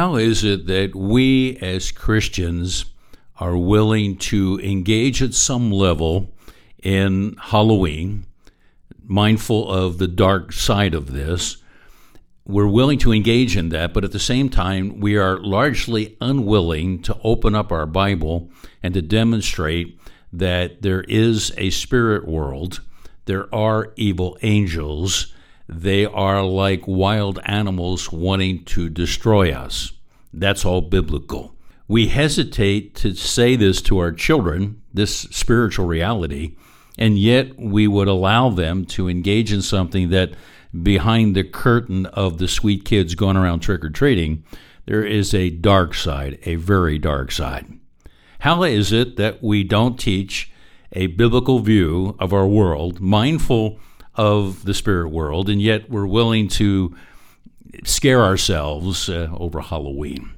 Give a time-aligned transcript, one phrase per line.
[0.00, 2.86] how is it that we as Christians
[3.36, 6.32] are willing to engage at some level
[6.82, 8.24] in Halloween,
[9.04, 11.58] mindful of the dark side of this?
[12.46, 17.02] We're willing to engage in that, but at the same time, we are largely unwilling
[17.02, 18.50] to open up our Bible
[18.82, 20.00] and to demonstrate
[20.32, 22.80] that there is a spirit world,
[23.26, 25.34] there are evil angels,
[25.72, 29.92] they are like wild animals wanting to destroy us.
[30.32, 31.54] That's all biblical.
[31.86, 36.56] We hesitate to say this to our children, this spiritual reality,
[36.98, 40.32] and yet we would allow them to engage in something that
[40.82, 44.44] behind the curtain of the sweet kids going around trick or treating,
[44.86, 47.66] there is a dark side, a very dark side.
[48.40, 50.52] How is it that we don't teach
[50.92, 53.78] a biblical view of our world, mindful
[54.14, 56.94] of the spirit world, and yet we're willing to
[57.84, 60.32] scare ourselves uh, over Halloween?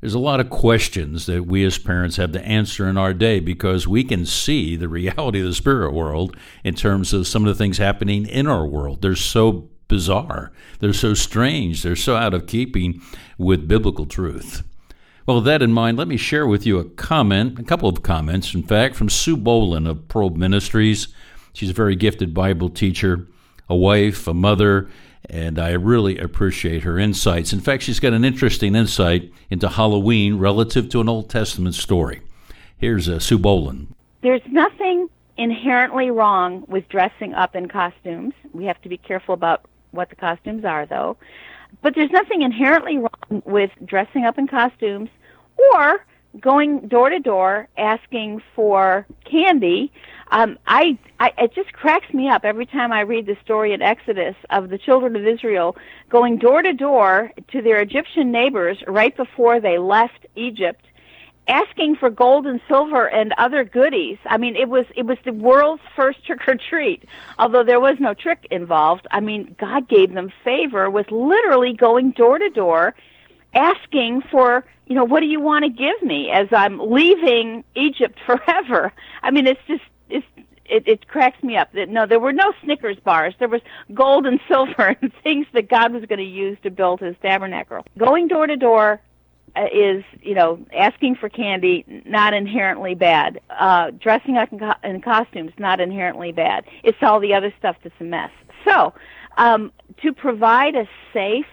[0.00, 3.40] There's a lot of questions that we as parents have to answer in our day
[3.40, 7.48] because we can see the reality of the spirit world in terms of some of
[7.48, 9.02] the things happening in our world.
[9.02, 13.02] They're so bizarre, they're so strange, they're so out of keeping
[13.38, 14.62] with biblical truth.
[15.26, 18.02] Well, with that in mind, let me share with you a comment, a couple of
[18.02, 21.08] comments, in fact, from Sue Bohlin of Probe Ministries.
[21.52, 23.26] She's a very gifted Bible teacher,
[23.68, 24.88] a wife, a mother,
[25.28, 27.52] and I really appreciate her insights.
[27.52, 32.22] In fact, she's got an interesting insight into Halloween relative to an Old Testament story.
[32.76, 33.88] Here's uh, Sue Bohlin.
[34.22, 38.34] There's nothing inherently wrong with dressing up in costumes.
[38.52, 41.16] We have to be careful about what the costumes are, though.
[41.82, 45.10] But there's nothing inherently wrong with dressing up in costumes
[45.74, 46.04] or
[46.40, 49.92] going door to door asking for candy
[50.30, 53.82] um, I, I, it just cracks me up every time I read the story in
[53.82, 55.76] Exodus of the children of Israel
[56.08, 60.84] going door to door to their Egyptian neighbors right before they left Egypt,
[61.46, 64.18] asking for gold and silver and other goodies.
[64.26, 67.04] I mean, it was it was the world's first trick or treat.
[67.38, 72.10] Although there was no trick involved, I mean, God gave them favor with literally going
[72.10, 72.94] door to door,
[73.54, 78.18] asking for you know, what do you want to give me as I'm leaving Egypt
[78.26, 78.92] forever?
[79.22, 79.82] I mean, it's just
[80.68, 83.34] it, it cracks me up that no, there were no Snickers bars.
[83.38, 83.62] There was
[83.94, 87.84] gold and silver and things that God was going to use to build His tabernacle.
[87.96, 89.00] Going door to door
[89.56, 93.40] uh, is, you know, asking for candy not inherently bad.
[93.50, 96.64] Uh, dressing up in, co- in costumes not inherently bad.
[96.84, 98.30] It's all the other stuff that's a mess.
[98.64, 98.92] So,
[99.36, 101.46] um, to provide a safe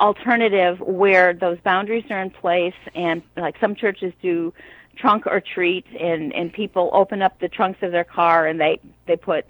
[0.00, 4.52] alternative where those boundaries are in place, and like some churches do
[4.96, 8.80] trunk or treat and and people open up the trunks of their car and they
[9.06, 9.46] they put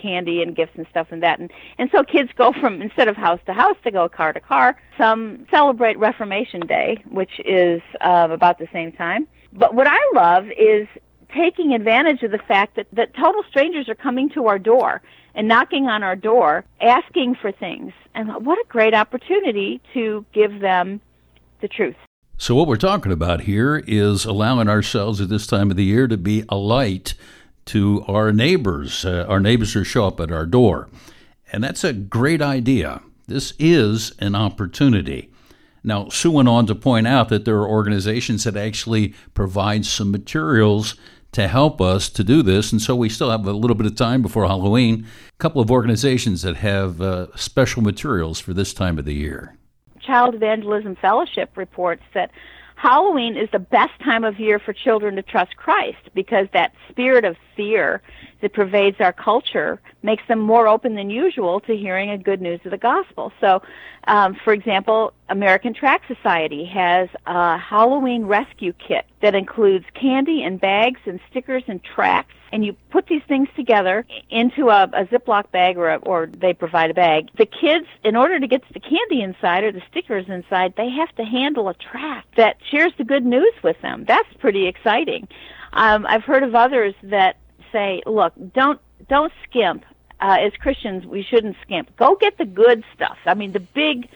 [0.00, 1.38] candy and gifts and stuff and that.
[1.38, 4.40] And and so kids go from instead of house to house to go car to
[4.40, 4.76] car.
[4.98, 9.26] Some celebrate reformation day which is uh, about the same time.
[9.52, 10.86] But what i love is
[11.34, 15.02] taking advantage of the fact that that total strangers are coming to our door
[15.34, 17.92] and knocking on our door asking for things.
[18.14, 21.00] And what a great opportunity to give them
[21.60, 21.96] the truth
[22.38, 26.06] so, what we're talking about here is allowing ourselves at this time of the year
[26.06, 27.14] to be a light
[27.66, 30.88] to our neighbors, uh, our neighbors who show up at our door.
[31.50, 33.02] And that's a great idea.
[33.26, 35.30] This is an opportunity.
[35.82, 40.10] Now, Sue went on to point out that there are organizations that actually provide some
[40.10, 40.94] materials
[41.32, 42.70] to help us to do this.
[42.70, 45.06] And so we still have a little bit of time before Halloween.
[45.28, 49.56] A couple of organizations that have uh, special materials for this time of the year.
[50.06, 52.30] Child Evangelism Fellowship reports that
[52.76, 57.24] Halloween is the best time of year for children to trust Christ because that spirit
[57.24, 58.02] of fear
[58.42, 62.60] that pervades our culture makes them more open than usual to hearing a good news
[62.66, 63.32] of the gospel.
[63.40, 63.62] So,
[64.06, 70.60] um, for example, American Tract Society has a Halloween rescue kit that includes candy and
[70.60, 72.35] bags and stickers and tracts.
[72.52, 76.52] And you put these things together into a, a Ziploc bag, or a, or they
[76.52, 77.28] provide a bag.
[77.36, 81.14] The kids, in order to get the candy inside or the stickers inside, they have
[81.16, 84.04] to handle a track that shares the good news with them.
[84.06, 85.28] That's pretty exciting.
[85.72, 87.36] Um, I've heard of others that
[87.72, 89.84] say, look, don't don't skimp.
[90.18, 91.94] Uh, as Christians, we shouldn't skimp.
[91.96, 93.18] Go get the good stuff.
[93.26, 94.08] I mean, the big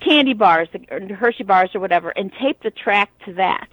[0.00, 3.68] candy bars, the Hershey bars or whatever, and tape the track to that.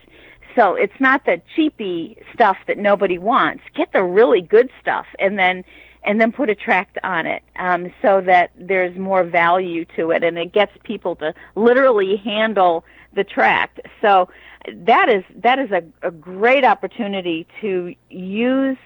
[0.55, 3.63] So it's not the cheapy stuff that nobody wants.
[3.75, 5.63] Get the really good stuff, and then
[6.05, 10.21] and then put a tract on it, um, so that there's more value to it,
[10.21, 12.83] and it gets people to literally handle
[13.13, 13.79] the tract.
[14.01, 14.29] So
[14.73, 18.77] that is that is a, a great opportunity to use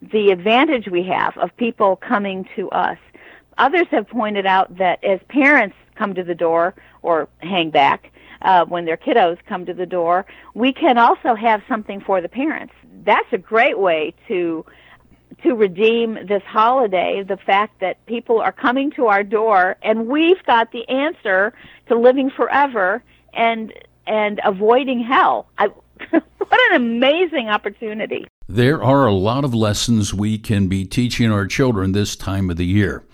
[0.00, 2.98] the advantage we have of people coming to us.
[3.58, 8.12] Others have pointed out that as parents come to the door or hang back,
[8.42, 12.28] uh, when their kiddos come to the door, we can also have something for the
[12.28, 12.72] parents.
[13.04, 14.64] That's a great way to
[15.42, 20.42] to redeem this holiday, the fact that people are coming to our door and we've
[20.44, 21.52] got the answer
[21.86, 23.02] to living forever
[23.34, 23.72] and
[24.06, 25.48] and avoiding hell.
[25.58, 25.66] I,
[26.10, 28.26] what an amazing opportunity.
[28.48, 32.56] There are a lot of lessons we can be teaching our children this time of
[32.56, 33.04] the year.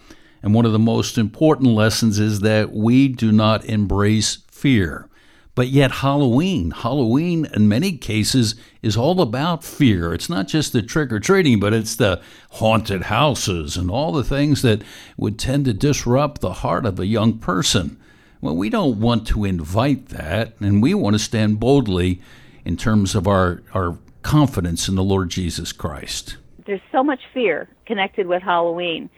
[0.43, 5.09] And one of the most important lessons is that we do not embrace fear.
[5.55, 10.13] But yet, Halloween, Halloween in many cases is all about fear.
[10.13, 12.21] It's not just the trick or treating, but it's the
[12.51, 14.83] haunted houses and all the things that
[15.17, 18.01] would tend to disrupt the heart of a young person.
[18.41, 22.21] Well, we don't want to invite that, and we want to stand boldly
[22.65, 26.37] in terms of our, our confidence in the Lord Jesus Christ.
[26.67, 29.09] There's so much fear connected with Halloween.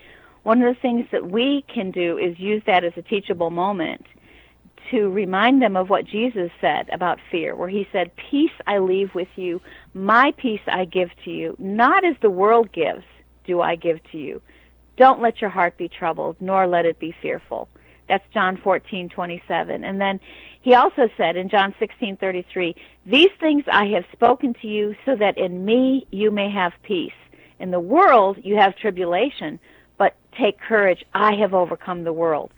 [0.42, 4.04] One of the things that we can do is use that as a teachable moment
[4.90, 9.14] to remind them of what Jesus said about fear, where he said, Peace I leave
[9.14, 9.60] with you,
[9.94, 11.56] my peace I give to you.
[11.58, 13.04] Not as the world gives,
[13.44, 14.42] do I give to you.
[14.96, 17.68] Don't let your heart be troubled, nor let it be fearful.
[18.08, 19.84] That's John 14:27.
[19.84, 20.20] And then
[20.62, 22.74] he also said in John 16:33,
[23.04, 27.12] "These things I have spoken to you so that in me you may have peace.
[27.58, 29.58] In the world you have tribulation,
[29.98, 32.52] but take courage, I have overcome the world."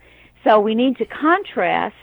[0.44, 1.96] So we need to contrast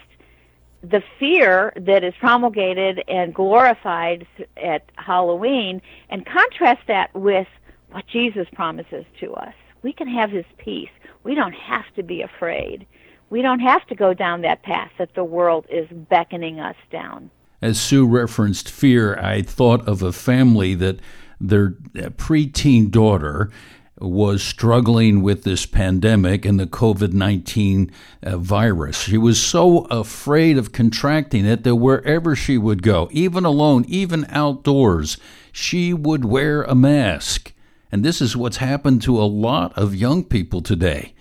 [0.82, 4.26] the fear that is promulgated and glorified
[4.56, 5.80] at Halloween
[6.10, 7.48] and contrast that with
[7.90, 9.54] what Jesus promises to us.
[9.82, 10.90] We can have his peace.
[11.24, 12.86] We don't have to be afraid.
[13.30, 17.30] We don't have to go down that path that the world is beckoning us down.
[17.62, 21.00] As Sue referenced fear, I thought of a family that
[21.40, 23.50] their uh, preteen daughter
[23.98, 27.90] was struggling with this pandemic and the COVID 19
[28.22, 29.02] uh, virus.
[29.02, 34.26] She was so afraid of contracting it that wherever she would go, even alone, even
[34.28, 35.16] outdoors,
[35.50, 37.54] she would wear a mask.
[37.90, 41.14] And this is what's happened to a lot of young people today.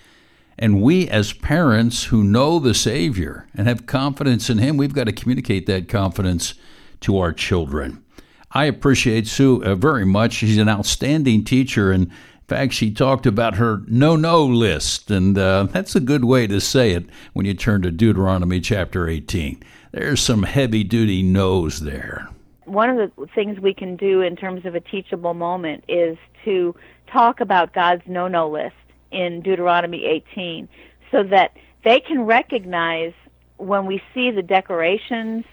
[0.57, 5.05] And we, as parents who know the Savior and have confidence in Him, we've got
[5.05, 6.55] to communicate that confidence
[7.01, 8.03] to our children.
[8.51, 10.33] I appreciate Sue uh, very much.
[10.33, 12.09] She's an outstanding teacher and
[12.47, 16.45] in fact, she talked about her no no list, and uh, that's a good way
[16.45, 19.63] to say it when you turn to Deuteronomy chapter 18.
[19.91, 22.29] There's some heavy duty no's there.
[22.65, 26.75] One of the things we can do in terms of a teachable moment is to
[27.11, 28.75] talk about God's no no list
[29.09, 30.69] in Deuteronomy 18
[31.09, 31.51] so that
[31.83, 33.13] they can recognize
[33.57, 35.45] when we see the decorations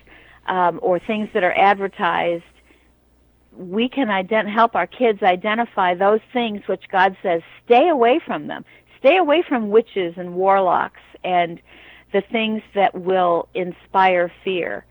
[0.46, 2.44] um, or things that are advertised
[3.56, 8.46] we can ident- help our kids identify those things which God says stay away from
[8.46, 8.64] them.
[8.99, 11.60] Stay away from witches and warlocks and
[12.12, 14.84] the things that will inspire fear.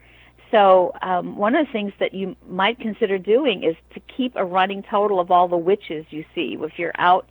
[0.51, 4.43] So, um, one of the things that you might consider doing is to keep a
[4.43, 6.57] running total of all the witches you see.
[6.59, 7.29] If you're out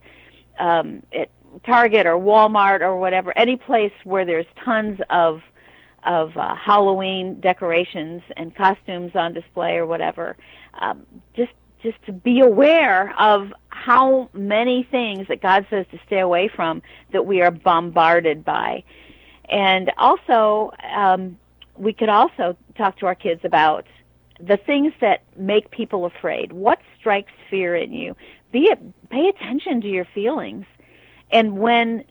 [0.58, 1.28] um, at
[1.66, 5.42] Target or Walmart or whatever, any place where there's tons of
[6.04, 10.36] of uh, Halloween decorations and costumes on display or whatever,
[10.80, 11.06] um,
[11.36, 11.52] just
[11.82, 16.82] just to be aware of how many things that God says to stay away from
[17.12, 18.84] that we are bombarded by,
[19.48, 21.38] and also um,
[21.76, 23.86] we could also talk to our kids about
[24.40, 26.52] the things that make people afraid.
[26.52, 28.16] What strikes fear in you?
[28.52, 28.78] Be it,
[29.10, 30.66] pay attention to your feelings,
[31.30, 32.04] and when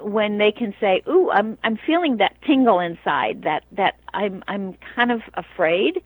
[0.00, 4.76] when they can say, "Ooh, I'm I'm feeling that tingle inside, that that I'm I'm
[4.94, 6.02] kind of afraid."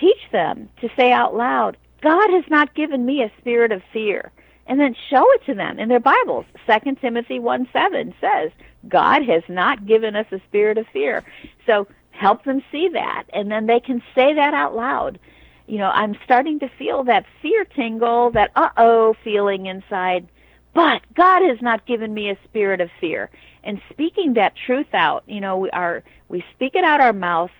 [0.00, 4.32] teach them to say out loud, God has not given me a spirit of fear.
[4.66, 6.46] And then show it to them in their Bibles.
[6.66, 8.50] Second Timothy 1 7 says,
[8.88, 11.24] God has not given us a spirit of fear.
[11.66, 15.18] So help them see that, and then they can say that out loud.
[15.66, 20.28] You know, I'm starting to feel that fear tingle, that uh oh feeling inside,
[20.72, 23.28] but God has not given me a spirit of fear.
[23.62, 27.50] And speaking that truth out, you know, we are we speak it out our mouth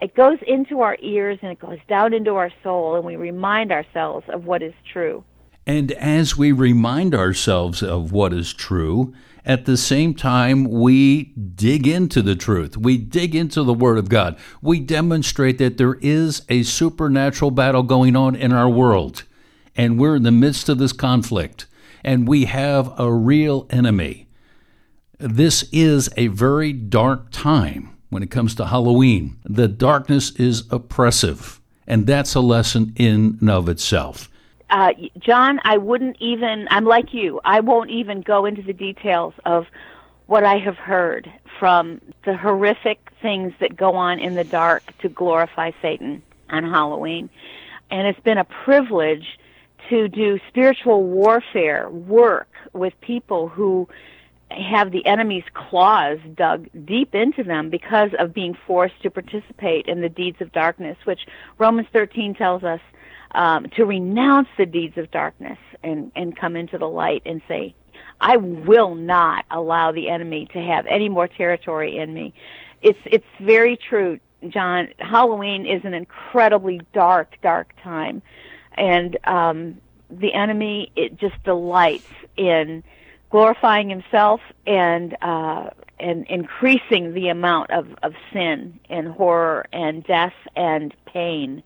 [0.00, 3.72] it goes into our ears and it goes down into our soul, and we remind
[3.72, 5.24] ourselves of what is true.
[5.66, 9.12] And as we remind ourselves of what is true,
[9.44, 12.76] at the same time, we dig into the truth.
[12.76, 14.38] We dig into the Word of God.
[14.62, 19.24] We demonstrate that there is a supernatural battle going on in our world.
[19.74, 21.66] And we're in the midst of this conflict.
[22.04, 24.27] And we have a real enemy.
[25.18, 29.36] This is a very dark time when it comes to Halloween.
[29.44, 34.30] The darkness is oppressive, and that's a lesson in and of itself.
[34.70, 39.34] Uh, John, I wouldn't even, I'm like you, I won't even go into the details
[39.44, 39.66] of
[40.26, 45.08] what I have heard from the horrific things that go on in the dark to
[45.08, 47.28] glorify Satan on Halloween.
[47.90, 49.26] And it's been a privilege
[49.88, 53.88] to do spiritual warfare work with people who
[54.50, 60.00] have the enemy's claws dug deep into them because of being forced to participate in
[60.00, 61.20] the deeds of darkness, which
[61.58, 62.80] Romans 13 tells us
[63.32, 67.74] um, to renounce the deeds of darkness and, and come into the light and say,
[68.20, 72.34] I will not allow the enemy to have any more territory in me.
[72.82, 74.88] It's it's very true, John.
[74.98, 78.22] Halloween is an incredibly dark, dark time,
[78.74, 82.82] and um, the enemy it just delights in
[83.30, 85.70] glorifying himself and uh,
[86.00, 91.62] and increasing the amount of, of sin and horror and death and pain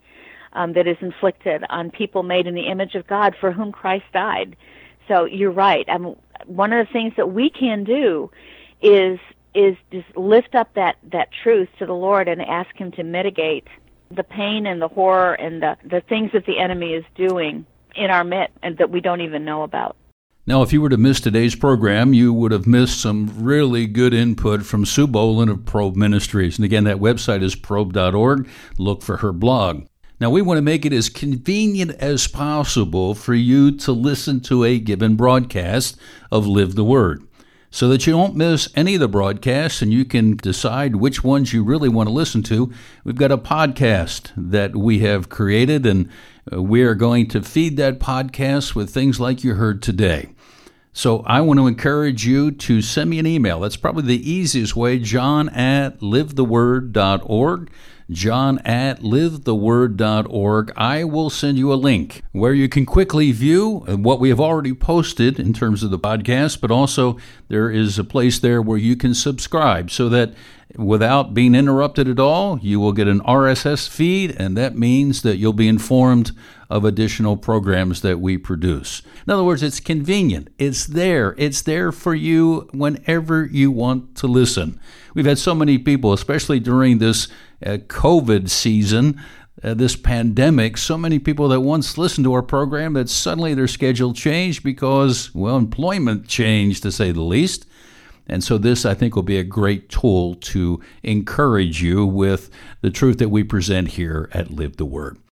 [0.54, 4.04] um, that is inflicted on people made in the image of God for whom Christ
[4.12, 4.56] died.
[5.08, 5.84] So you're right.
[5.88, 6.16] I mean,
[6.46, 8.30] one of the things that we can do
[8.80, 9.18] is
[9.54, 13.68] is just lift up that that truth to the Lord and ask Him to mitigate
[14.10, 18.10] the pain and the horror and the the things that the enemy is doing in
[18.10, 19.96] our midst and that we don't even know about.
[20.44, 24.12] Now, if you were to miss today's program, you would have missed some really good
[24.12, 26.58] input from Sue Bohlin of Probe Ministries.
[26.58, 28.48] And again, that website is probe.org.
[28.76, 29.84] Look for her blog.
[30.18, 34.64] Now, we want to make it as convenient as possible for you to listen to
[34.64, 35.96] a given broadcast
[36.32, 37.22] of Live the Word
[37.72, 41.52] so that you don't miss any of the broadcasts and you can decide which ones
[41.52, 42.70] you really want to listen to.
[43.02, 46.10] We've got a podcast that we have created, and
[46.50, 50.30] Uh, we are going to feed that podcast with things like you heard today.
[50.92, 53.60] So I want to encourage you to send me an email.
[53.60, 57.70] That's probably the easiest way, john at livetheword.org
[58.12, 60.72] john at livetheword.org.
[60.76, 64.74] I will send you a link where you can quickly view what we have already
[64.74, 68.96] posted in terms of the podcast, but also there is a place there where you
[68.96, 70.34] can subscribe so that
[70.76, 75.36] without being interrupted at all, you will get an RSS feed, and that means that
[75.36, 76.32] you'll be informed
[76.72, 79.02] of additional programs that we produce.
[79.26, 80.48] In other words, it's convenient.
[80.58, 81.34] It's there.
[81.36, 84.80] It's there for you whenever you want to listen.
[85.12, 87.28] We've had so many people, especially during this
[87.64, 89.20] uh, COVID season,
[89.62, 93.68] uh, this pandemic, so many people that once listened to our program that suddenly their
[93.68, 97.66] schedule changed because, well, employment changed to say the least.
[98.26, 102.48] And so, this I think will be a great tool to encourage you with
[102.80, 105.18] the truth that we present here at Live the Word.